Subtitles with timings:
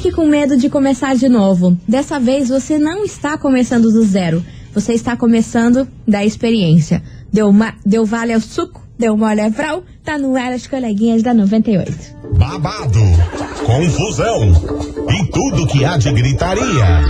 [0.00, 1.76] fique com medo de começar de novo.
[1.86, 4.42] Dessa vez você não está começando do zero.
[4.74, 7.02] Você está começando da experiência.
[7.30, 11.22] Deu, ma- deu vale ao suco, deu mole ao frau, tá no ar as coleguinhas
[11.22, 12.18] da 98.
[12.38, 13.00] babado,
[13.66, 14.52] confusão
[15.10, 17.02] e tudo que há de gritaria.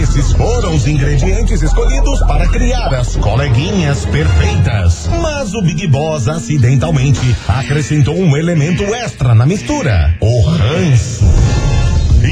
[0.00, 5.08] Esses foram os ingredientes escolhidos para criar as coleguinhas perfeitas.
[5.20, 11.24] Mas o Big Boss acidentalmente acrescentou um elemento extra na mistura: o ranço.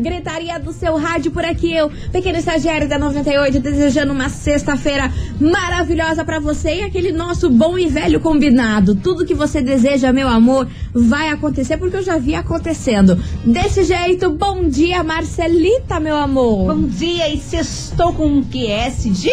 [0.00, 1.72] Gritaria do seu rádio por aqui.
[1.72, 7.78] Eu, pequeno estagiário da 98, desejando uma sexta-feira maravilhosa pra você e aquele nosso bom
[7.78, 8.94] e velho combinado.
[8.94, 13.18] Tudo que você deseja, meu amor, vai acontecer porque eu já vi acontecendo.
[13.44, 16.74] Desse jeito, bom dia, Marcelita, meu amor.
[16.74, 19.30] Bom dia, e sextou com um QS de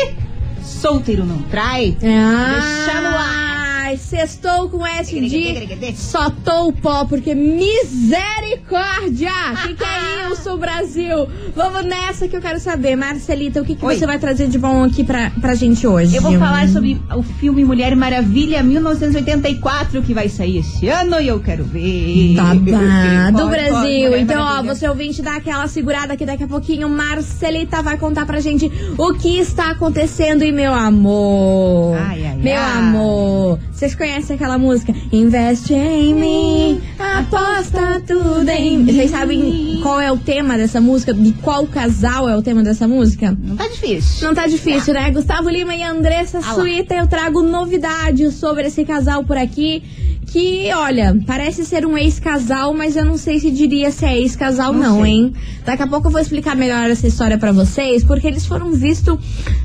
[0.81, 1.95] solteiro não trai?
[1.99, 3.50] Deixa no ar.
[3.91, 5.53] Ai, sextou com S de
[6.45, 9.29] tô o pó, porque misericórdia!
[9.63, 11.27] Que que é isso, Brasil?
[11.53, 12.95] Vamos nessa que eu quero saber.
[12.95, 13.97] Marcelita, o que, que Oi.
[13.97, 16.15] você vai trazer de bom aqui pra, pra gente hoje?
[16.15, 21.27] Eu vou falar sobre o filme Mulher Maravilha 1984 que vai sair esse ano e
[21.27, 22.35] eu quero ver.
[22.39, 24.17] Babado, Corre, Brasil.
[24.17, 28.39] então, ó, você ouvinte, dá aquela segurada que daqui a pouquinho Marcelita vai contar pra
[28.39, 31.97] gente o que está acontecendo e meu amor.
[31.97, 32.77] Ai, ai, meu ai.
[32.77, 33.59] amor.
[33.81, 34.93] Vocês conhecem aquela música?
[35.11, 38.93] Investe em mim, aposta tudo em mim.
[38.93, 41.11] Vocês sabem qual é o tema dessa música?
[41.11, 43.35] De qual casal é o tema dessa música?
[43.43, 44.27] Não tá difícil.
[44.27, 45.09] Não tá difícil, né?
[45.09, 46.53] Gustavo Lima e Andressa Ah.
[46.53, 49.81] Suíta, eu trago novidades sobre esse casal por aqui.
[50.31, 54.71] Que, olha, parece ser um ex-casal, mas eu não sei se diria se é ex-casal,
[54.71, 55.33] Não não, hein?
[55.65, 59.17] Daqui a pouco eu vou explicar melhor essa história pra vocês, porque eles foram vistos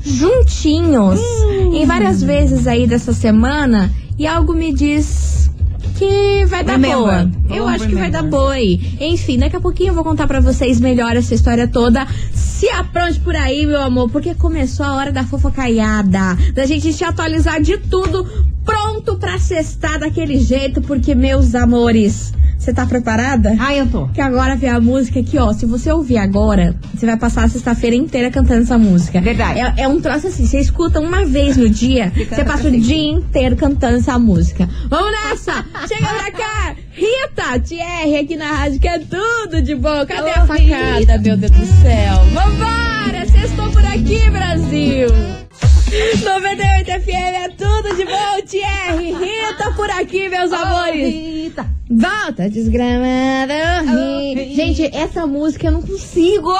[0.03, 1.73] juntinhos Hum.
[1.75, 5.49] em várias vezes aí dessa semana, e algo me diz
[5.97, 6.97] que vai dar Remember.
[6.97, 7.31] boa.
[7.49, 8.97] Eu Vamos acho que vai dar boa aí.
[8.99, 12.05] Enfim, daqui a pouquinho eu vou contar pra vocês melhor essa história toda.
[12.33, 16.35] Se apronte por aí, meu amor, porque começou a hora da fofocaiada.
[16.53, 18.27] Da gente te atualizar de tudo,
[18.67, 23.55] pronto pra cestar daquele jeito, porque, meus amores, você tá preparada?
[23.57, 24.07] Ai, eu tô.
[24.09, 25.53] Que agora vem a música aqui, ó.
[25.53, 29.21] Se você ouvir agora, você vai passar a sexta-feira inteira cantando essa música.
[29.21, 29.59] Verdade.
[29.59, 33.11] É, é um troço assim, você escuta uma vez no dia, você passa o dia
[33.11, 34.67] inteiro cantando essa música.
[34.89, 35.65] Vamos nessa!
[35.87, 36.75] Chega pra cá!
[36.91, 40.05] Rita, TR aqui na rádio, que é tudo de bom.
[40.05, 41.17] Cadê a facada, Rita.
[41.19, 42.17] meu Deus do céu?
[42.33, 43.25] Vambora!
[43.31, 45.07] Sextou por aqui, Brasil!
[45.89, 49.23] 98 FM é tudo de bom, TR!
[49.23, 51.13] Rita por aqui, meus amores!
[51.13, 51.65] Eita.
[51.89, 53.53] Volta, desgramado.
[54.35, 54.53] ri.
[54.53, 56.51] Gente, essa música eu não consigo.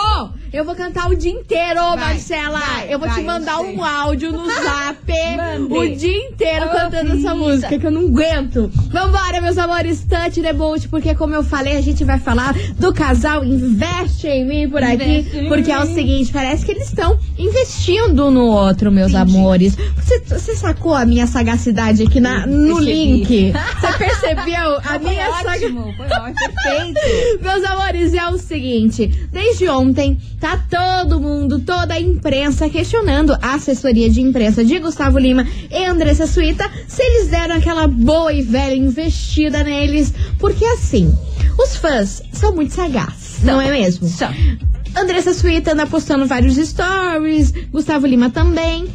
[0.57, 2.57] Eu vou cantar o dia inteiro, Vai, Marcela.
[2.57, 4.97] vai, eu vou vai, te mandar um áudio no zap
[5.69, 8.71] o dia inteiro Ô, cantando essa música, que eu não aguento.
[8.91, 12.91] Vambora, meus amores, touch the boat, porque como eu falei, a gente vai falar do
[12.91, 15.19] casal Investe em mim por aqui.
[15.19, 19.37] Investe Porque é o seguinte, parece que eles estão investindo no outro, meus Entendi.
[19.37, 19.77] amores.
[19.95, 23.53] Você, você sacou a minha sagacidade aqui na, no link?
[23.79, 25.93] Você percebeu a minha sagacidade?
[25.95, 27.41] foi ótimo, perfeito.
[27.43, 33.55] Meus amores, é o seguinte: desde ontem, tá todo mundo, toda a imprensa questionando a
[33.55, 38.43] assessoria de imprensa de Gustavo Lima e Andressa Suíta se eles deram aquela boa e
[38.43, 40.13] velha investida neles.
[40.39, 41.13] Porque assim,
[41.59, 44.07] os fãs são muito sagazes, não é mesmo?
[44.07, 44.29] São.
[44.95, 48.87] Andressa Suíta anda postando vários stories, Gustavo Lima também.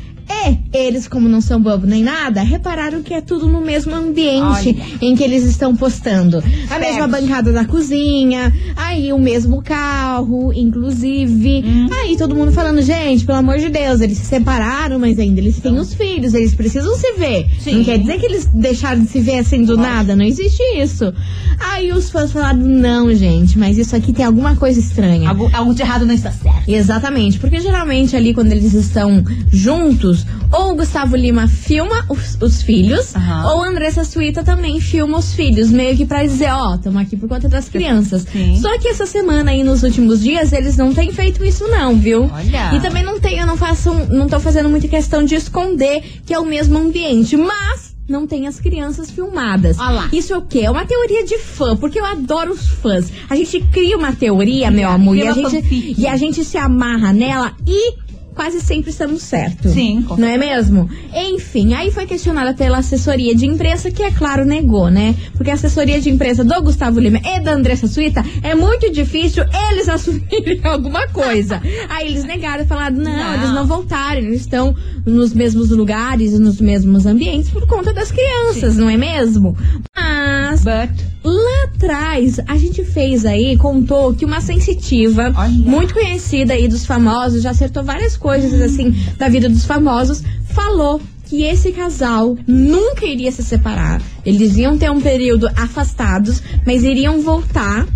[0.50, 4.42] E eles, como não são bobo nem nada, repararam que é tudo no mesmo ambiente
[4.70, 4.76] Olha.
[5.00, 6.38] em que eles estão postando.
[6.38, 6.80] A Certo.
[6.80, 11.62] mesma bancada da cozinha, aí o mesmo carro, inclusive.
[11.64, 11.88] Hum.
[12.02, 15.58] Aí todo mundo falando, gente, pelo amor de Deus, eles se separaram, mas ainda eles
[15.60, 17.46] têm os filhos, eles precisam se ver.
[17.60, 17.76] Sim.
[17.76, 21.12] Não quer dizer que eles deixaram de se ver assim do nada, não existe isso.
[21.60, 25.28] Aí os fãs falaram, não, gente, mas isso aqui tem alguma coisa estranha.
[25.28, 26.68] Algo, algo de errado não está certo.
[26.68, 32.62] Exatamente, porque geralmente ali quando eles estão juntos, ou o Gustavo Lima filma os, os
[32.62, 33.52] filhos, Aham.
[33.52, 37.16] ou a Andressa Suíta também filma os filhos, meio que pra dizer, ó, estamos aqui
[37.16, 38.26] por conta das crianças.
[38.30, 38.58] Sim.
[38.60, 42.30] Só que essa semana aí, nos últimos dias, eles não têm feito isso não, viu?
[42.32, 42.74] Olha.
[42.74, 46.34] E também não tem, eu não faço, não tô fazendo muita questão de esconder que
[46.34, 49.78] é o mesmo ambiente, mas não tem as crianças filmadas.
[49.78, 50.08] Olha lá.
[50.12, 50.60] Isso é o quê?
[50.60, 53.10] É uma teoria de fã, porque eu adoro os fãs.
[53.30, 55.94] A gente cria uma teoria, meu amor, e a gente fanfic.
[55.96, 57.94] e a gente se amarra nela e
[58.34, 59.72] quase sempre estamos certos.
[59.72, 60.88] Sim, com Não é mesmo?
[61.14, 65.14] Enfim, aí foi questionada pela assessoria de imprensa, que é claro, negou, né?
[65.34, 69.44] Porque a assessoria de imprensa do Gustavo Lima e da Andressa Suíta é muito difícil
[69.70, 71.60] eles assumirem alguma coisa.
[71.88, 73.34] Aí eles negaram e falaram: não, Não.
[73.34, 74.74] eles não voltaram, eles estão
[75.06, 79.56] nos mesmos lugares, nos mesmos ambientes por conta das crianças, não é mesmo?
[79.94, 85.48] Mas But, Lá atrás, a gente fez aí, contou que uma sensitiva, Olha.
[85.50, 90.22] muito conhecida aí dos famosos, já acertou várias coisas assim da vida dos famosos,
[90.54, 94.00] falou que esse casal nunca iria se separar.
[94.24, 97.86] Eles iam ter um período afastados, mas iriam voltar.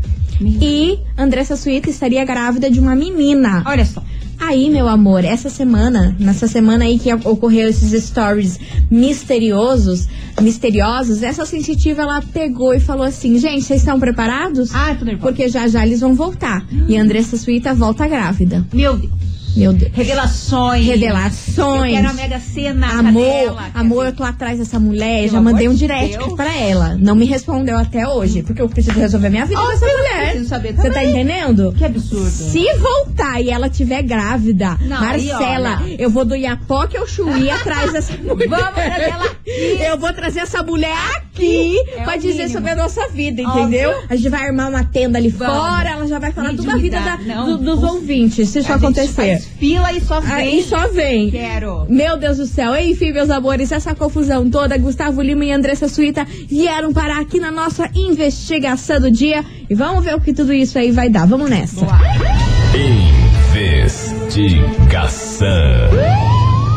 [0.41, 3.63] E Andressa Suíta estaria grávida de uma menina.
[3.67, 4.03] olha só.
[4.39, 10.07] Aí, meu amor, essa semana, nessa semana aí que ocorreu esses stories misteriosos,
[10.43, 14.75] misteriosos, essa sensitiva ela pegou e falou assim: gente, vocês estão preparados?
[14.75, 15.27] Ah, tô nervosa.
[15.27, 16.67] Porque já já eles vão voltar.
[16.87, 18.65] E a Andressa Suíta volta grávida.
[18.75, 19.13] Meu Deus.
[19.57, 19.91] Meu Deus.
[19.95, 20.85] Revelações.
[20.85, 21.95] Revelações.
[21.95, 22.99] Eu quero a Mega Sena.
[22.99, 25.21] Amor, amor, eu tô atrás dessa mulher.
[25.23, 26.35] Pelo já mandei um direct Deus.
[26.35, 26.97] pra ela.
[27.01, 30.45] Não me respondeu até hoje, porque eu preciso resolver minha vida com essa Óbvio, mulher.
[30.45, 31.73] saber Você tá entendendo?
[31.77, 32.31] Que absurdo.
[32.31, 37.93] Se voltar e ela tiver grávida, Não, Marcela, eu vou do Iapoque ao Chuí atrás
[37.93, 38.49] dessa mulher.
[38.49, 39.83] Vamos trazer ela aqui.
[39.83, 42.51] Eu vou trazer essa mulher aqui É pra dizer mínimo.
[42.51, 43.63] sobre a nossa vida, Óbvio.
[43.63, 43.95] entendeu?
[44.09, 45.55] A gente vai armar uma tenda ali Vamos.
[45.57, 48.73] fora, ela já vai falar Me toda a vida da- do- dos ouvintes, se isso
[48.73, 49.46] acontecer.
[49.47, 50.33] Faz fila e só vem.
[50.33, 51.31] Aí só vem.
[51.31, 51.87] Quero.
[51.89, 52.77] Meu Deus do céu.
[52.77, 57.51] Enfim, meus amores, essa confusão toda, Gustavo Lima e Andressa Suíta vieram parar aqui na
[57.51, 59.45] nossa investigação do dia.
[59.69, 61.27] E vamos ver o que tudo isso aí vai dar.
[61.27, 61.87] Vamos nessa.
[63.55, 65.47] Investigação.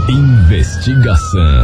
[0.10, 1.64] Investigação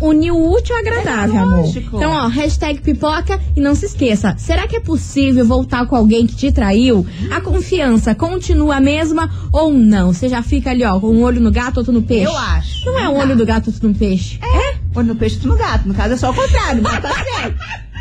[0.00, 1.76] unir o útil ao agradável, É amor.
[1.76, 6.24] Então, ó, hashtag pipoca e não se esqueça, será que é possível voltar com alguém
[6.24, 7.04] que te traiu?
[7.32, 10.12] A confiança continua a mesma ou não?
[10.12, 12.26] Você já fica ali, ó, com um olho no gato, outro no peixe?
[12.26, 12.75] Eu acho.
[12.84, 14.38] Não é um olho do gato, no peixe.
[14.42, 14.76] É.
[14.94, 15.88] Olho no peixe, no gato.
[15.88, 17.58] No caso é só o contrário, mas tá certo.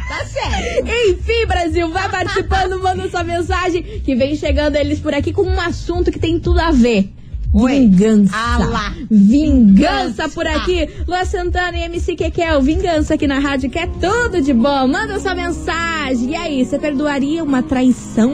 [0.08, 0.88] Tá certo.
[0.88, 5.60] Enfim, Brasil, vai participando, manda sua mensagem que vem chegando eles por aqui com um
[5.60, 7.12] assunto que tem tudo a ver.
[7.54, 8.36] Vingança.
[8.36, 10.28] Ah Vingança.
[10.28, 10.90] por aqui.
[11.08, 12.62] Lua Santana e MC Kekel.
[12.62, 14.88] Vingança aqui na rádio, que é tudo de bom.
[14.88, 16.32] Manda sua mensagem.
[16.32, 18.34] E aí, você perdoaria uma traição?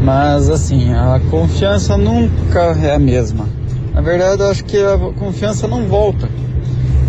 [0.02, 3.48] Mas, assim, a confiança nunca é a mesma.
[3.94, 6.30] Na verdade, eu acho que a confiança não volta.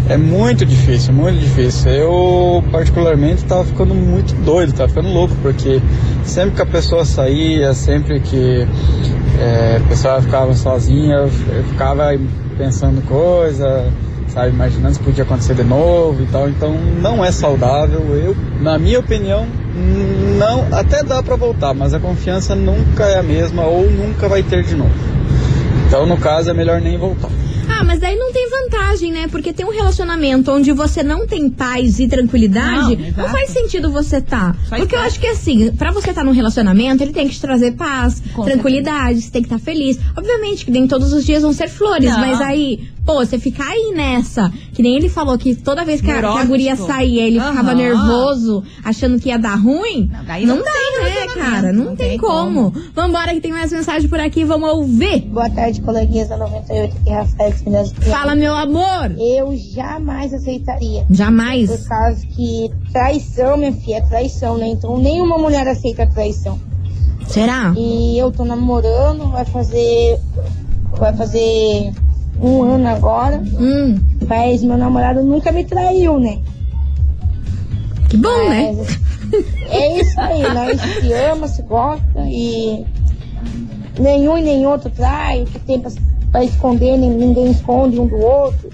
[0.08, 1.90] É muito difícil, muito difícil.
[1.90, 5.82] Eu, particularmente, tava ficando muito doido, tava ficando louco, porque
[6.24, 8.66] sempre que a pessoa saía, sempre que
[9.38, 12.18] é, a pessoa ficava sozinha, eu, eu ficava
[12.56, 13.92] pensando coisa,
[14.28, 16.48] sabe, imaginando se podia acontecer de novo e tal.
[16.48, 18.00] Então, não é saudável.
[18.16, 19.46] Eu, na minha opinião,
[19.78, 24.42] não, até dá pra voltar, mas a confiança nunca é a mesma ou nunca vai
[24.42, 24.92] ter de novo.
[25.86, 27.30] Então, no caso, é melhor nem voltar.
[27.80, 29.28] Ah, mas daí não tem vantagem, né?
[29.30, 33.90] Porque tem um relacionamento onde você não tem paz e tranquilidade, Não, não, faz sentido
[33.90, 34.54] você tá.
[34.68, 35.10] Faz Porque eu parte.
[35.12, 38.44] acho que assim, pra você estar num relacionamento, ele tem que te trazer paz, Com
[38.44, 39.98] tranquilidade, você tem que estar feliz.
[40.16, 42.18] Obviamente que nem todos os dias vão ser flores, Não.
[42.20, 46.10] mas aí, pô, você ficar aí nessa, que nem ele falou que toda vez que
[46.10, 47.74] a, que a guria saía, ele ficava Aham.
[47.74, 50.10] nervoso, achando que ia dar ruim.
[50.12, 51.72] Não, daí não não dá, tem relacionamento, cara?
[51.72, 52.72] Não, não tem, tem como.
[52.94, 55.20] Vambora que tem mais mensagem por aqui, vamos ouvir.
[55.22, 59.12] Boa tarde, coleguinhas da 98, aqui é Rafael de Fala, meu amor.
[59.18, 61.04] Eu jamais aceitaria.
[61.10, 61.70] Jamais.
[61.70, 64.68] Por causa que traição, minha filha, é traição, né?
[64.68, 66.58] Então nenhuma mulher aceita traição.
[67.26, 67.74] Será?
[67.76, 70.18] E eu tô namorando, vai fazer.
[70.98, 71.92] Vai fazer
[72.40, 73.42] um ano agora.
[73.58, 76.38] Hum, Mas meu namorado nunca me traiu, né?
[78.08, 78.74] que bom, né?
[79.70, 82.84] É isso aí, nós se ama, se gosta e
[83.98, 85.90] nenhum e nem outro trai, o que tem pra,
[86.32, 88.70] pra esconder, nem- ninguém esconde um do outro.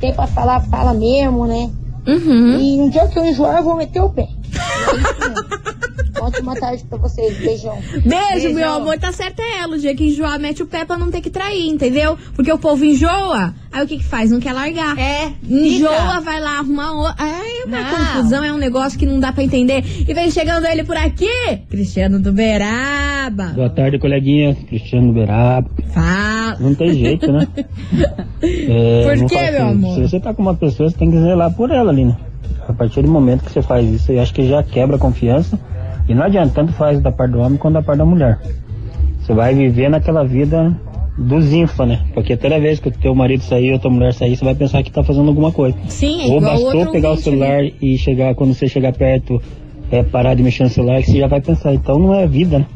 [0.00, 1.70] Tem pra falar, fala mesmo, né?
[2.06, 2.58] Uhum.
[2.58, 4.28] E um dia que eu enjoar, eu vou meter o pé.
[4.52, 5.77] É isso mesmo.
[6.20, 7.76] Ótima tarde pra vocês, beijão.
[7.92, 8.54] Beijo, Beijo.
[8.54, 8.98] meu amor.
[8.98, 9.76] Tá certo é ela.
[9.76, 12.16] O dia que enjoar, mete o pé pra não ter que trair, entendeu?
[12.34, 13.54] Porque o povo enjoa.
[13.72, 14.30] Aí o que que faz?
[14.30, 14.98] Não quer largar.
[14.98, 16.20] É, Enjoa, fica.
[16.20, 17.24] vai lá arrumar outra.
[17.24, 17.96] É uma Não.
[18.14, 19.84] confusão, é um negócio que não dá pra entender.
[20.08, 21.28] E vem chegando ele por aqui,
[21.70, 23.46] Cristiano do Beraba.
[23.54, 24.54] Boa tarde, coleguinha.
[24.68, 25.68] Cristiano Beraba.
[25.92, 26.56] Fala.
[26.60, 27.46] Não tem jeito, né?
[28.40, 29.62] É, Por quê, meu sentido.
[29.62, 29.94] amor?
[29.96, 32.16] Se você tá com uma pessoa, você tem que zelar por ela ali, né?
[32.68, 35.58] A partir do momento que você faz isso, eu acho que já quebra a confiança.
[36.08, 38.38] E não adianta, tanto faz da parte do homem quanto da parte da mulher.
[39.20, 40.74] Você vai viver naquela vida
[41.18, 42.00] dos infa, né?
[42.14, 44.82] Porque toda vez que o teu marido sair ou tua mulher sair, você vai pensar
[44.82, 45.76] que tá fazendo alguma coisa.
[45.88, 47.74] Sim, é Ou bastou outro pegar o ouvinte celular ali.
[47.82, 49.42] e chegar, quando você chegar perto,
[49.90, 51.74] é, parar de mexer no celular, que você já vai pensar.
[51.74, 52.66] Então não é vida, né?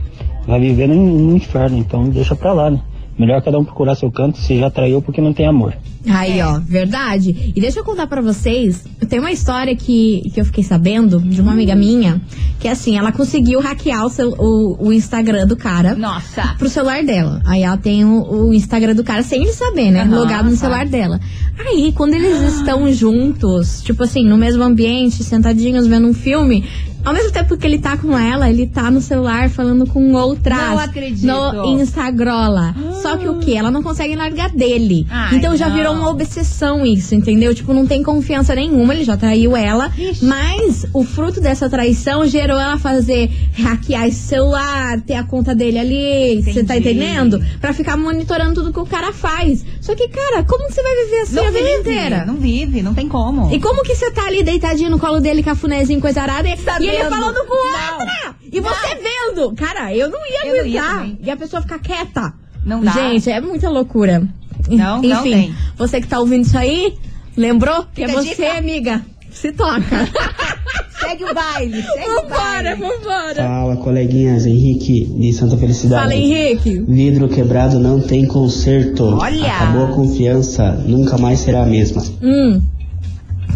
[0.46, 2.80] Vai viver no, no inferno, então deixa pra lá, né?
[3.18, 5.74] Melhor cada um procurar seu canto, se já traiu porque não tem amor.
[6.08, 7.52] Aí, ó, verdade.
[7.54, 11.40] E deixa eu contar pra vocês, tem uma história que, que eu fiquei sabendo de
[11.40, 12.20] uma amiga minha,
[12.58, 15.94] que assim, ela conseguiu hackear o, cel- o, o Instagram do cara.
[15.94, 16.54] Nossa.
[16.58, 17.40] pro celular dela.
[17.46, 20.00] Aí ela tem o, o Instagram do cara sem ele saber, né?
[20.02, 21.20] Aham, Logado no celular dela.
[21.58, 26.64] Aí, quando eles estão juntos, tipo assim, no mesmo ambiente, sentadinhos, vendo um filme,
[27.04, 30.58] ao mesmo tempo que ele tá com ela, ele tá no celular falando com outras.
[30.58, 31.26] Não acredito.
[31.26, 32.74] No Instagrola.
[33.00, 33.56] Só que o que?
[33.56, 35.06] Ela não consegue largar dele.
[35.10, 35.76] Ai, então já não.
[35.76, 37.54] virou uma obsessão isso, entendeu?
[37.54, 39.90] Tipo, não tem confiança nenhuma, ele já traiu ela.
[39.96, 40.24] Ixi.
[40.24, 45.78] Mas o fruto dessa traição gerou ela fazer hackear esse celular, ter a conta dele
[45.78, 47.42] ali, você tá entendendo?
[47.60, 49.64] Pra ficar monitorando tudo que o cara faz.
[49.80, 52.24] Só que, cara, como que você vai viver assim a vida inteira?
[52.24, 53.52] Não vive, não tem como.
[53.52, 56.91] E como que você tá ali deitadinho no colo dele, cafunézinho, coisa arada, e, e
[56.98, 57.10] vendo?
[57.10, 57.92] falando com Não.
[57.98, 58.36] outra?
[58.52, 59.52] E você vendo?
[59.54, 61.16] Cara, eu não ia Eu não ia aguentar.
[61.20, 62.32] e a pessoa ficar quieta.
[62.64, 62.92] Não dá.
[62.92, 64.22] Gente, é muita loucura.
[64.68, 65.54] Não, Enfim, não tem.
[65.76, 66.94] você que tá ouvindo isso aí,
[67.36, 68.58] lembrou que Fica é a você, dica.
[68.58, 69.02] amiga.
[69.30, 69.80] Se toca.
[71.00, 72.80] Segue o baile, segue o vambora, baile.
[72.80, 73.34] vambora.
[73.34, 74.46] Fala, coleguinhas.
[74.46, 76.02] Henrique, de Santa Felicidade.
[76.02, 76.80] Fala, Henrique.
[76.86, 79.04] Vidro quebrado não tem conserto.
[79.20, 79.52] Olha!
[79.52, 82.02] Acabou a confiança, nunca mais será a mesma.
[82.22, 82.62] Hum.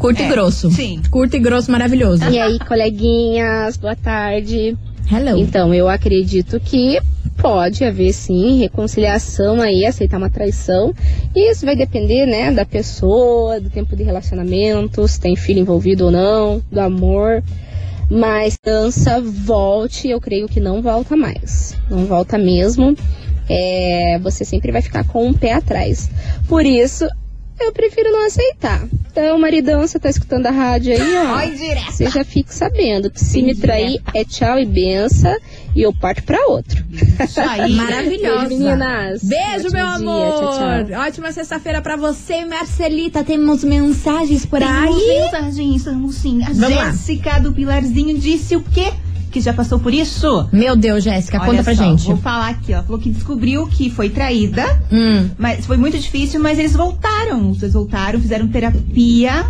[0.06, 0.70] Curto É, e grosso.
[0.70, 1.00] sim.
[1.10, 2.22] Curto e grosso, maravilhoso.
[2.30, 4.76] E aí, coleguinhas, boa tarde.
[5.10, 5.36] Hello.
[5.36, 7.00] Então, eu acredito que
[7.36, 10.94] pode haver sim reconciliação aí, aceitar uma traição.
[11.34, 16.04] E isso vai depender, né, da pessoa, do tempo de relacionamento, se tem filho envolvido
[16.04, 17.42] ou não, do amor.
[18.08, 21.76] Mas dança, volte, eu creio que não volta mais.
[21.90, 22.96] Não volta mesmo.
[23.48, 26.08] É, você sempre vai ficar com um pé atrás.
[26.48, 27.08] Por isso,
[27.60, 28.86] eu prefiro não aceitar.
[29.10, 31.36] Então, maridão, você tá escutando a rádio aí, ó.
[31.38, 31.90] Oi, direta.
[31.90, 35.34] Você já fica sabendo que se me trair é tchau e benção
[35.74, 36.84] e eu parto pra outro.
[36.92, 37.72] Isso aí.
[37.76, 38.48] Maravilhosa.
[38.48, 39.22] Beijo, meninas.
[39.24, 40.32] Beijo, Ótimo meu dia, amor.
[40.38, 41.00] tchau, tchau.
[41.00, 43.24] Ótima sexta-feira pra você, Marcelita.
[43.24, 45.20] Temos mensagens por Temos aí.
[45.22, 46.42] mensagens, temos sim.
[46.44, 46.90] A Vamos lá.
[46.90, 48.92] Jéssica do Pilarzinho disse o quê?
[49.36, 50.48] Que já passou por isso?
[50.50, 52.06] Meu Deus, Jéssica, conta pra só, gente.
[52.06, 52.82] Vou falar aqui, ó.
[52.82, 55.28] Falou que descobriu que foi traída, Hum.
[55.36, 57.50] mas foi muito difícil, mas eles voltaram.
[57.50, 59.44] Os dois voltaram, fizeram terapia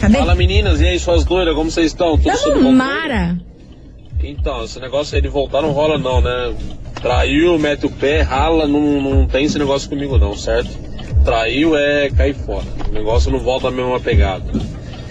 [0.00, 0.18] Cadê?
[0.18, 2.16] Fala meninas, e aí suas loiras, como vocês estão?
[2.18, 2.72] Tudo Tamo?
[2.72, 3.36] Mara.
[4.22, 6.54] Então, esse negócio aí de voltar não rola não, né?
[7.00, 10.70] Traiu, mete o pé, rala, não, não tem esse negócio comigo não, certo?
[11.24, 12.64] Traiu é cair fora.
[12.88, 14.44] O negócio não volta a mesma pegada.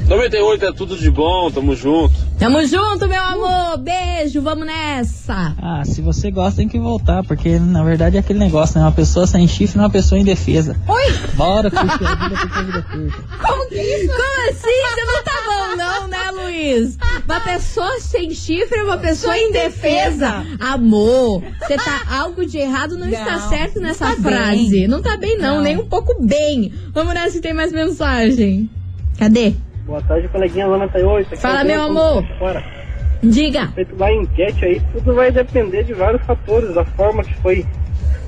[0.07, 2.13] 98 é tudo de bom, tamo junto.
[2.43, 3.77] Tamo junto, meu amor.
[3.77, 5.55] Beijo, vamos nessa.
[5.61, 8.83] Ah, se você gosta tem que voltar, porque na verdade é aquele negócio, né?
[8.83, 10.75] Uma pessoa sem chifre não é uma pessoa indefesa.
[10.85, 11.13] Oi?
[11.35, 13.23] Bora curtir a vida porque a vida é curta.
[13.47, 14.07] Como que isso?
[14.07, 14.59] Como assim?
[14.59, 16.97] Você não tá bom, não, né, Luiz?
[17.23, 20.45] Uma pessoa sem chifre é uma pessoa indefesa.
[20.59, 24.69] Amor, você tá algo de errado, não, está Não, certo não nessa tá frase.
[24.69, 24.87] bem.
[24.89, 25.63] Não tá bem, não, Não.
[25.63, 26.73] nem um pouco bem.
[26.93, 28.69] Vamos nessa que tem mais mensagem.
[29.17, 29.53] Cadê?
[29.85, 31.27] Boa tarde, coleguinha 98.
[31.27, 32.25] Aqui Fala, é o meu amor.
[32.39, 32.63] Fora.
[33.21, 33.67] Diga.
[33.69, 37.65] Feito da enquete aí, tudo vai depender de vários fatores, da forma que foi,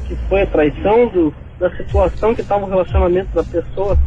[0.08, 3.98] que foi a traição, do, da situação que estava o relacionamento da pessoa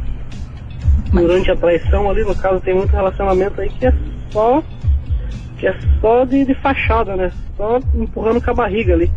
[1.12, 3.94] durante a traição ali, no caso tem muito relacionamento aí que é
[4.30, 4.62] só
[5.58, 7.32] que é só de, de fachada, né?
[7.56, 9.10] Só empurrando com a barriga ali.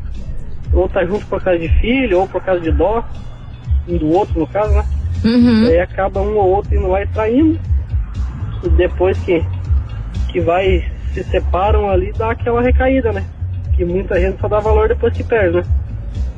[0.73, 3.03] Ou tá junto por causa de filho, ou por causa de dó,
[3.87, 4.83] um do outro no caso, né?
[5.23, 5.67] Uhum.
[5.67, 7.59] Aí acaba um ou outro indo lá e traindo.
[8.63, 9.43] E depois que,
[10.31, 13.23] que vai, se separam ali, dá aquela recaída, né?
[13.75, 15.63] Que muita gente só dá valor depois que perde, né?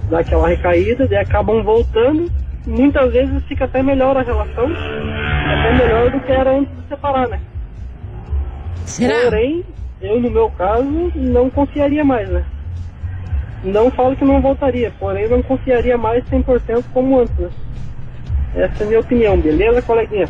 [0.10, 2.32] Dá aquela recaída, daí acabam voltando.
[2.66, 7.28] Muitas vezes fica até melhor a relação, até melhor do que era antes de separar,
[7.28, 7.40] né?
[8.86, 9.24] Será?
[9.24, 9.66] Porém,
[10.02, 12.46] eu no meu caso não confiaria mais, né?
[13.64, 17.50] Não falo que não voltaria, porém não confiaria mais 100% como antes, né?
[18.56, 20.28] Essa é a minha opinião, beleza, coleguinha?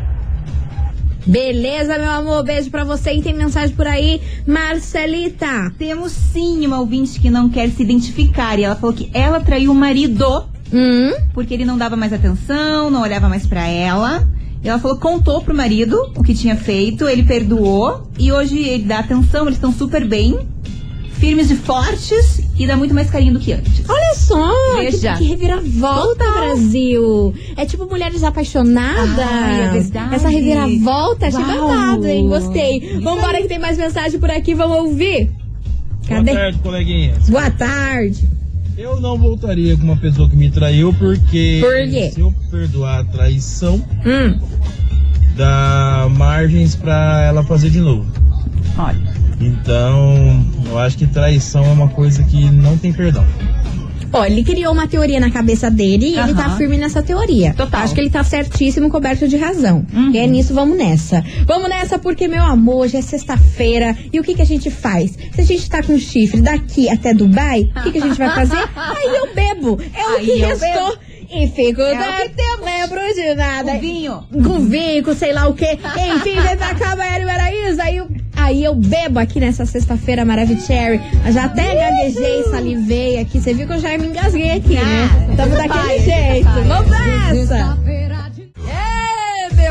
[1.26, 2.44] Beleza, meu amor.
[2.44, 3.12] Beijo pra você.
[3.12, 5.72] E tem mensagem por aí, Marcelita.
[5.78, 8.58] Temos sim uma ouvinte que não quer se identificar.
[8.58, 11.12] E ela falou que ela traiu o marido Hum?
[11.32, 14.26] porque ele não dava mais atenção, não olhava mais pra ela.
[14.62, 18.84] E ela falou, contou pro marido o que tinha feito, ele perdoou e hoje ele
[18.84, 20.38] dá atenção, eles estão super bem,
[21.12, 23.82] firmes e fortes e dá muito mais carinho do que antes.
[23.88, 25.12] Olha só, Veja.
[25.14, 27.34] que, que reviravolta, Brasil.
[27.56, 29.18] É tipo Mulheres Apaixonadas.
[29.18, 30.14] Ai, é verdade.
[30.14, 32.28] Essa reviravolta, achei babado, hein?
[32.28, 32.98] Gostei.
[33.00, 35.30] Vambora que tem mais mensagem por aqui, vamos ouvir.
[36.08, 36.30] Cadê?
[36.32, 37.28] Boa tarde, coleguinhas.
[37.30, 38.28] Boa tarde.
[38.76, 42.10] Eu não voltaria com uma pessoa que me traiu porque Por quê?
[42.12, 44.38] se eu perdoar a traição, Hum.
[45.36, 48.04] dá margens pra ela fazer de novo.
[48.78, 49.23] Olha.
[49.46, 53.24] Então, eu acho que traição é uma coisa que não tem perdão.
[54.12, 57.52] Ó, ele criou uma teoria na cabeça dele e ele tá firme nessa teoria.
[57.52, 57.80] Total.
[57.80, 59.84] Acho que ele tá certíssimo, coberto de razão.
[60.12, 61.24] E é nisso, vamos nessa.
[61.44, 63.96] Vamos nessa porque, meu amor, já é sexta-feira.
[64.12, 65.18] E o que que a gente faz?
[65.34, 68.30] Se a gente tá com chifre daqui até Dubai, o que que a gente vai
[68.32, 68.56] fazer?
[68.76, 69.80] Aí eu bebo.
[69.92, 70.98] É o Aí que eu restou.
[71.36, 72.64] E fico É o da- que temos.
[72.64, 73.72] Lembro de nada.
[73.72, 74.24] Com vinho.
[74.30, 75.76] Com vinho, com sei lá o quê.
[76.16, 77.82] Enfim, vem pra cá, Maíra Maraíza.
[77.82, 78.06] Aí eu,
[78.44, 81.00] aí eu bebo aqui nessa sexta-feira Maravicherry.
[81.32, 83.40] Já até gaguejei, salivei aqui.
[83.40, 85.34] Você viu que eu já me engasguei aqui, né?
[85.36, 86.50] Tamo daquele jeito.
[86.66, 88.03] Vamos nessa!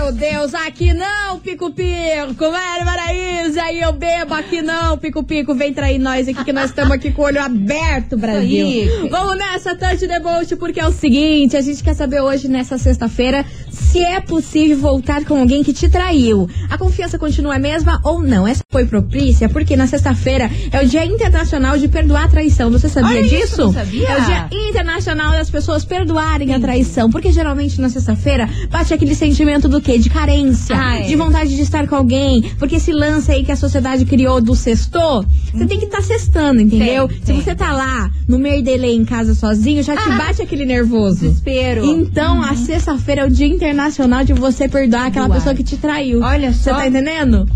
[0.03, 5.97] Meu Deus, aqui não, pico-pico, Mário Maraíza, aí eu bebo, aqui não, pico-pico, vem trair
[5.97, 8.65] nós aqui, que nós estamos aqui com o olho aberto, Brasil.
[8.65, 9.07] aí.
[9.09, 13.45] Vamos nessa, Tante Deboche, porque é o seguinte, a gente quer saber hoje, nessa sexta-feira,
[13.71, 16.49] se é possível voltar com alguém que te traiu.
[16.69, 18.45] A confiança continua a mesma ou não?
[18.45, 22.69] Essa foi propícia, porque na sexta-feira é o Dia Internacional de Perdoar a Traição.
[22.71, 23.61] Você sabia Olha isso, disso?
[23.61, 24.09] não sabia?
[24.09, 27.09] É o Dia Internacional das pessoas perdoarem a traição.
[27.09, 29.92] Porque geralmente na sexta-feira bate aquele sentimento do quê?
[29.97, 31.03] De carência, Ah, é.
[31.03, 32.41] de vontade de estar com alguém.
[32.59, 36.61] Porque esse lance aí que a sociedade criou do sextou, você tem que estar sextando,
[36.61, 37.07] entendeu?
[37.07, 37.41] Tem, Se tem.
[37.41, 40.17] você tá lá no merdelê em casa sozinho, já te Ah.
[40.17, 41.21] bate aquele nervoso.
[41.21, 41.85] Desespero.
[41.85, 46.21] Então, a sexta-feira é o Dia Internacional de você perdoar aquela pessoa que te traiu.
[46.21, 46.75] Olha Você só.
[46.75, 47.47] tá entendendo?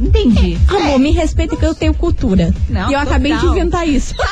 [0.00, 0.58] Entendi.
[0.68, 2.54] Amor, me respeita que eu tenho cultura.
[2.68, 4.14] Não, e eu acabei de inventar isso.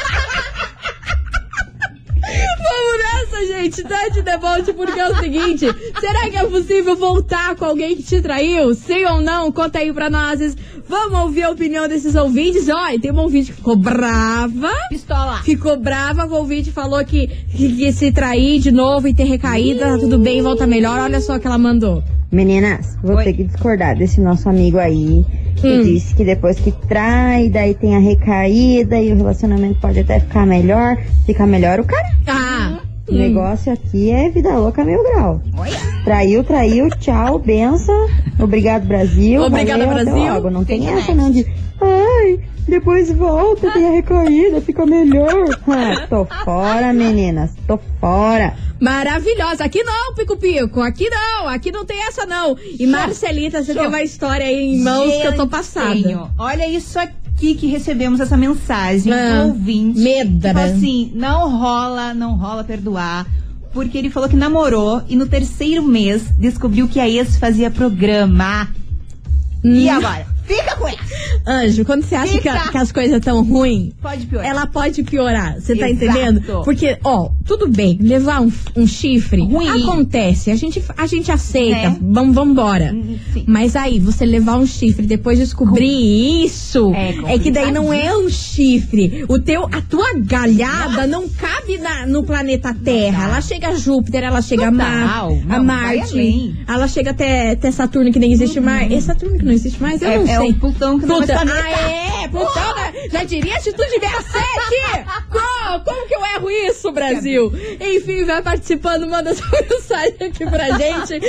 [2.58, 3.84] Vamos nessa, gente.
[4.12, 5.66] De deboche, porque é o seguinte:
[6.00, 8.74] será que é possível voltar com alguém que te traiu?
[8.74, 9.50] Sim ou não?
[9.50, 10.56] Conta aí pra nós.
[10.86, 12.68] Vamos ouvir a opinião desses ouvintes.
[12.68, 14.70] Olha, tem um ouvinte que ficou brava.
[14.90, 15.42] Pistola.
[15.42, 19.24] Ficou brava com o ouvinte, falou que, que, que se trair de novo e ter
[19.24, 21.00] recaída, tá tudo bem, volta melhor.
[21.00, 22.02] Olha só o que ela mandou.
[22.34, 23.24] Meninas, vou Oi.
[23.24, 25.24] ter que discordar desse nosso amigo aí,
[25.56, 25.82] que Hum.
[25.82, 30.44] disse que depois que trai, daí tem a recaída e o relacionamento pode até ficar
[30.44, 30.96] melhor.
[31.24, 32.08] Fica melhor o cara.
[32.26, 35.40] Ah, O negócio aqui é vida louca mil grau.
[36.04, 38.08] Traiu, traiu, tchau, benção.
[38.40, 39.42] Obrigado, Brasil.
[39.42, 40.50] Obrigada, valeu, Brasil.
[40.50, 41.46] Não tem essa não de,
[41.80, 45.44] ai, depois volta, tem a recaída, fica melhor.
[45.68, 48.54] Ah, tô fora, meninas, tô fora.
[48.80, 49.64] Maravilhosa.
[49.64, 50.80] Aqui não, Pico Pico.
[50.80, 51.48] Aqui não.
[51.48, 52.56] Aqui não tem essa, não.
[52.78, 53.82] E Marcelita, você Show.
[53.82, 55.94] tem uma história aí em mãos que eu tô passada.
[55.94, 56.30] Tenho.
[56.38, 60.00] Olha isso aqui que recebemos essa mensagem Ah, do ouvinte.
[60.00, 60.48] medra.
[60.48, 63.26] Tipo assim, não rola, não rola perdoar.
[63.72, 68.68] Porque ele falou que namorou e no terceiro mês descobriu que a ex fazia programa.
[69.64, 69.90] E Hum.
[69.96, 70.26] agora?
[70.46, 70.98] Fica com essa!
[71.46, 74.48] Anjo, quando você acha que, a- que as coisas estão ruins, Pode piorar.
[74.50, 75.60] ela pode piorar.
[75.60, 76.04] Você tá Exato.
[76.18, 76.62] entendendo?
[76.64, 79.68] Porque, ó, tudo bem, levar um, um chifre Ruim.
[79.82, 80.50] acontece.
[80.50, 81.90] A gente, a gente aceita.
[81.90, 81.98] Né?
[82.00, 82.92] Vamos embora.
[82.94, 83.16] Hum.
[83.46, 87.92] Mas aí, você levar um chifre e depois descobrir isso, É é, que daí não
[87.92, 89.24] é um chifre.
[89.28, 93.24] O teu, a tua galhada não cabe na- no planeta Terra.
[93.28, 95.28] Ela chega a Júpiter, ela chega a, Mar, Total.
[95.28, 96.54] a Não, vai Marte.
[96.66, 98.90] Ela chega até, até Saturno, que nem existe mais.
[98.92, 100.00] É Saturno que não existe mais?
[100.02, 100.50] Eu É- não é sei.
[100.50, 101.36] o Plutão que não Plutão.
[101.36, 101.64] planeta.
[101.74, 102.28] Ah, é?
[102.28, 105.04] Plutão na, na diria atitude 67!
[105.30, 107.52] Como, como que eu erro isso, Brasil?
[107.80, 111.20] Enfim, vai participando, manda sua mensagem aqui pra gente.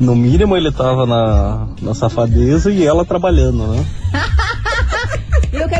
[0.00, 3.86] No mínimo ele tava na, na safadeza e ela trabalhando, né?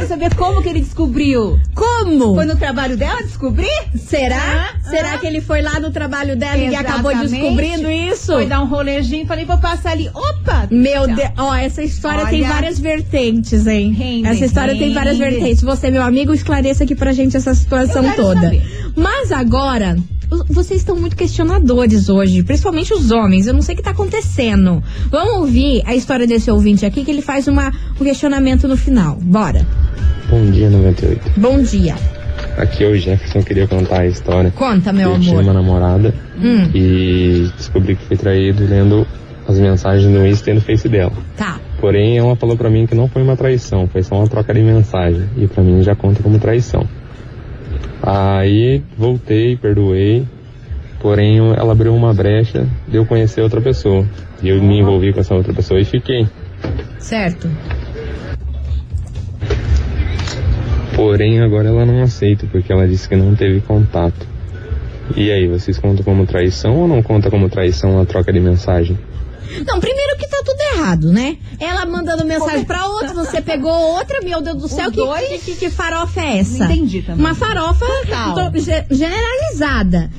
[0.06, 1.58] Quero saber como que ele descobriu.
[1.74, 2.36] Como?
[2.36, 3.66] Foi no trabalho dela descobrir?
[3.96, 4.70] Será?
[4.72, 5.18] Ah, Será ah.
[5.18, 7.42] que ele foi lá no trabalho dela e acabou Exatamente.
[7.42, 8.32] descobrindo isso?
[8.32, 10.08] Foi dar um rolejinho, falei, vou passar ali.
[10.14, 10.68] Opa!
[10.70, 12.52] Meu Deus, ó, essa história tem Olha.
[12.52, 13.90] várias vertentes, hein?
[13.92, 15.30] Rende, essa história tem várias rende.
[15.30, 15.62] vertentes.
[15.62, 18.40] Você, meu amigo, esclareça aqui pra gente essa situação toda.
[18.42, 18.62] saber.
[18.94, 19.96] Mas agora,
[20.48, 23.46] vocês estão muito questionadores hoje, principalmente os homens.
[23.46, 24.82] Eu não sei o que tá acontecendo.
[25.10, 29.16] Vamos ouvir a história desse ouvinte aqui, que ele faz uma, um questionamento no final.
[29.20, 29.66] Bora.
[30.28, 31.32] Bom dia, 98.
[31.40, 31.94] Bom dia.
[32.58, 34.50] Aqui é o Jefferson, queria contar a história.
[34.50, 35.44] Conta, meu eu tinha amor.
[35.44, 36.68] uma namorada Hum.
[36.74, 39.06] e descobri que fui traído lendo
[39.48, 41.12] as mensagens no Insta e no Face dela.
[41.36, 41.58] Tá.
[41.80, 44.60] Porém, ela falou pra mim que não foi uma traição, foi só uma troca de
[44.60, 45.22] mensagem.
[45.36, 46.86] E pra mim já conta como traição.
[48.02, 50.26] Aí voltei, perdoei.
[51.00, 54.06] Porém, ela abriu uma brecha de eu conhecer outra pessoa.
[54.42, 56.26] E eu me envolvi com essa outra pessoa e fiquei.
[56.98, 57.48] Certo.
[60.94, 64.26] Porém, agora ela não aceita, porque ela disse que não teve contato.
[65.14, 68.98] E aí, vocês contam como traição ou não conta como traição a troca de mensagem?
[69.66, 71.36] Não, primeiro que tá tudo errado, né?
[71.58, 75.54] Ela mandando mensagem pra outra, você pegou outra, meu Deus do céu, que, que, que,
[75.56, 76.58] que farofa é essa?
[76.58, 77.24] Não entendi também.
[77.24, 78.34] Uma farofa Total.
[78.52, 80.10] to- ge- generalizada.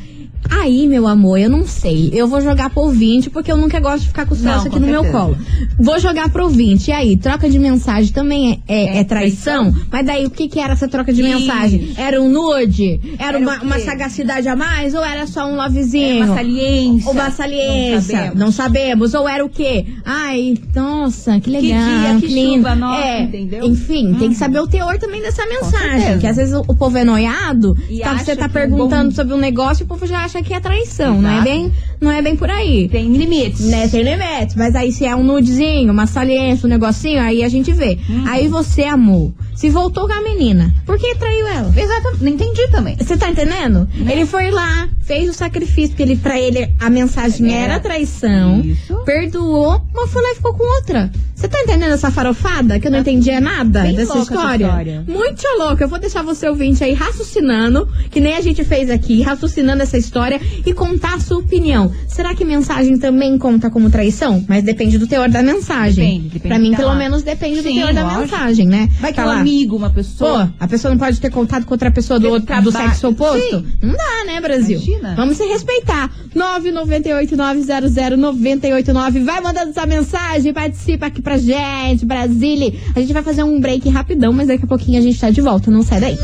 [0.49, 2.09] Aí, meu amor, eu não sei.
[2.13, 4.67] Eu vou jogar pro ouvinte, porque eu nunca gosto de ficar com o Não, troço
[4.67, 5.37] aqui no meu colo.
[5.77, 6.89] Vou jogar pro ouvinte.
[6.89, 9.73] E aí, troca de mensagem também é, é- é traição?
[9.91, 11.91] Mas daí, o que que era essa troca de mensagem?
[11.97, 12.99] Era um nude?
[13.19, 14.93] Era, Era uma, uma sagacidade a mais?
[14.93, 16.17] Ou era só um lovezinho?
[16.23, 17.11] Era uma saliência.
[17.11, 17.91] Uma saliência.
[17.91, 18.39] Não sabemos.
[18.39, 19.13] Não sabemos.
[19.15, 19.85] Ou era o quê?
[20.05, 21.61] Ai, nossa, que legal.
[21.81, 22.57] dia, que lindo.
[22.57, 23.65] chuva, nossa, é, entendeu?
[23.65, 26.11] Enfim, tem que saber o teor também dessa mensagem.
[26.13, 29.09] Porque às vezes o, o povo é noiado, E tá, você acha tá que perguntando
[29.09, 31.21] bom- sobre um negócio e o povo já acha que é traição.
[31.21, 31.49] Não é, Exato.
[31.49, 32.87] bem, não é bem por aí.
[32.89, 33.61] Tem limites.
[33.65, 34.55] Né, tem limites.
[34.55, 37.97] Mas aí se é um nudezinho, uma saliência, um negocinho, aí a gente vê.
[38.09, 38.23] Uhum.
[38.27, 39.33] Aí você amou.
[39.55, 41.73] Se voltou com a menina, por que traiu ela?
[41.75, 42.23] Exatamente.
[42.23, 42.95] Não entendi também.
[42.95, 43.89] Você tá entendendo?
[44.07, 47.73] Ele foi lá, fez o sacrifício, porque ele, pra ele a mensagem Era.
[47.73, 48.95] era traição, Isso.
[48.97, 51.09] perdoou, mas foi lá e ficou com outra.
[51.33, 52.79] Você tá entendendo essa farofada?
[52.79, 54.65] Que eu não entendia nada Bem dessa história?
[54.65, 55.03] história.
[55.07, 55.83] Muito louca.
[55.83, 59.97] Eu vou deixar você ouvinte aí raciocinando, que nem a gente fez aqui, raciocinando essa
[59.97, 60.16] história
[60.65, 61.91] e contar a sua opinião.
[62.07, 64.43] Será que mensagem também conta como traição?
[64.47, 66.05] Mas depende do teor da mensagem.
[66.05, 66.95] Depende, depende pra mim, pelo lá.
[66.95, 68.21] menos, depende do Sim, teor da lógico.
[68.21, 68.89] mensagem, né?
[68.99, 69.39] Vai que Tá um lá.
[69.39, 70.47] amigo, uma pessoa.
[70.47, 73.59] Pô, a pessoa não pode ter contato com outra pessoa do, outro, do sexo oposto?
[73.59, 73.65] Sim.
[73.81, 74.79] Não dá, né, Brasil?
[74.79, 75.15] Imagina.
[75.15, 76.09] Vamos se respeitar.
[76.35, 79.23] 998-900-989.
[79.23, 82.73] Vai mandando sua mensagem, participa aqui pra gente, Brasília.
[82.95, 85.41] A gente vai fazer um break rapidão, mas daqui a pouquinho a gente tá de
[85.41, 85.69] volta.
[85.71, 86.17] Não sai daí.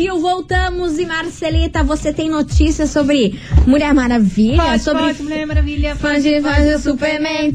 [0.00, 4.62] Brasil, voltamos e Marcelita, você tem notícias sobre Mulher Maravilha?
[4.62, 5.94] Pode, sobre pode, Mulher Maravilha.
[5.94, 7.52] Fãs de fãs do Superman.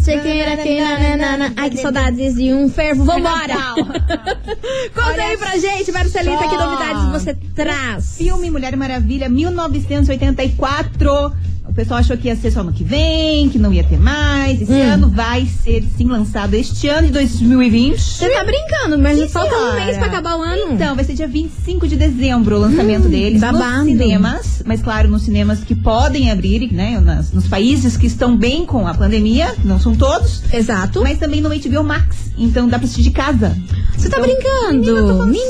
[1.57, 3.03] Ai, que saudades de um fervo.
[3.03, 3.73] Vambora!
[4.93, 8.17] Conta aí pra gente, Marcelita, que novidades você traz?
[8.17, 11.33] Filme Mulher Maravilha 1984.
[11.67, 14.61] O pessoal achou que ia ser só ano que vem, que não ia ter mais.
[14.61, 14.93] Esse Hum.
[14.93, 17.99] ano vai ser sim lançado este ano de 2020.
[17.99, 19.85] Você tá brincando, mas Sim, falta um senhora.
[19.85, 20.71] mês pra acabar o ano.
[20.73, 23.77] Então, vai ser dia 25 de dezembro o lançamento Hum, deles babado.
[23.77, 24.63] nos cinemas.
[24.65, 26.99] Mas claro, nos cinemas que podem abrir, né?
[26.99, 30.43] Nas- nos países que estão bem com a pandemia, que não são todos.
[30.53, 31.01] Exato.
[31.01, 32.15] Mas também no HBO Max.
[32.37, 33.55] Então dá pra assistir de casa.
[33.97, 34.71] Você tá Então, brincando?
[34.77, 35.49] menina, eu tô falando Menina,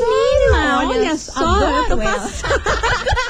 [0.51, 2.62] sério, olha só, eu tô passando.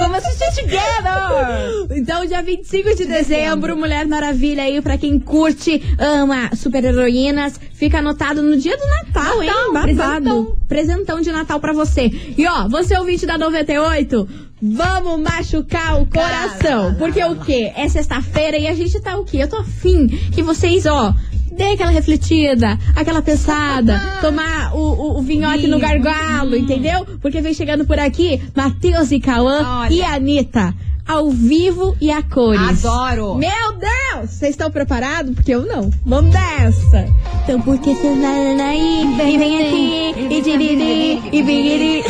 [0.00, 1.96] Vamos assistir together!
[1.96, 8.42] Então, dia 25 de dezembro, Mulher Maravilha aí, pra quem curte, ama super-heroínas, fica anotado
[8.42, 9.48] no dia do Natal, hein?
[9.48, 9.84] Natal, Babado.
[9.84, 10.56] presentão.
[10.68, 12.10] Presentão de Natal pra você.
[12.36, 14.28] E ó, você ouvinte da 98,
[14.62, 16.94] vamos machucar o coração.
[16.94, 17.72] Porque o quê?
[17.76, 19.38] É sexta-feira e a gente tá o quê?
[19.38, 21.14] Eu tô afim que vocês, ó.
[21.58, 27.04] Dê aquela refletida, aquela pensada, tomar o, o, o vinhoque no gargalo, entendeu?
[27.20, 30.72] Porque vem chegando por aqui Matheus e Cauã e Anitta.
[31.04, 32.84] Ao vivo e a cores.
[32.84, 33.34] Adoro.
[33.34, 34.30] Meu Deus!
[34.30, 35.34] Vocês estão preparados?
[35.34, 35.90] Porque eu não.
[36.04, 37.08] Vamos dessa!
[37.42, 39.14] Então por que você vai aí?
[39.16, 40.34] Vem, vem aqui!
[40.34, 42.04] E diriri, e biriri.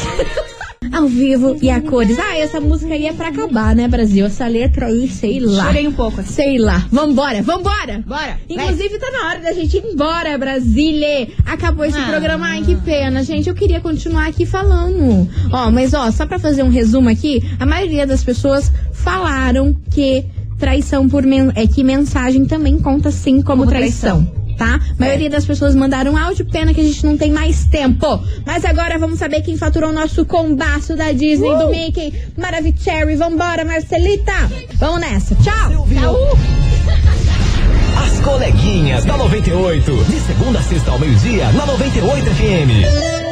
[0.98, 2.18] Ao vivo e a cores.
[2.18, 4.26] Ah, essa música aí é pra acabar, né, Brasil?
[4.26, 5.64] Essa letra aí, sei lá.
[5.66, 6.20] Chorei um pouco.
[6.20, 6.32] assim.
[6.32, 6.86] Sei lá.
[6.90, 8.02] Vambora, vambora!
[8.06, 8.38] Bora.
[8.48, 11.28] Inclusive, tá na hora da gente ir embora, Brasília.
[11.46, 12.06] Acabou esse Ah.
[12.08, 12.46] programa.
[12.46, 13.48] Ai, que pena, gente.
[13.48, 15.28] Eu queria continuar aqui falando.
[15.52, 20.24] Ó, mas ó, só pra fazer um resumo aqui, a maioria das pessoas falaram que
[20.58, 24.24] traição por men é que mensagem também conta sim como, Como traição.
[24.24, 24.37] traição.
[24.58, 24.74] Tá?
[24.74, 28.20] A maioria das pessoas mandaram áudio, pena que a gente não tem mais tempo.
[28.44, 33.14] Mas agora vamos saber quem faturou o nosso combaço da Disney, do Mickey, Maravicherry.
[33.14, 34.32] Vambora, Marcelita!
[34.74, 35.34] Vamos nessa.
[35.36, 35.86] Tchau!
[35.88, 36.38] Tchau!
[38.04, 40.04] As coleguinhas da 98.
[40.04, 43.27] De segunda a sexta ao meio-dia, na 98 FM.